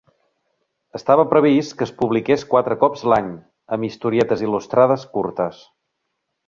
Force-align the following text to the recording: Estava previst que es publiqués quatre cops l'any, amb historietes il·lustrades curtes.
Estava 0.99 1.25
previst 1.33 1.75
que 1.81 1.85
es 1.89 1.93
publiqués 2.01 2.47
quatre 2.55 2.79
cops 2.85 3.05
l'any, 3.13 3.31
amb 3.77 3.89
historietes 3.91 4.47
il·lustrades 4.49 5.09
curtes. 5.19 5.63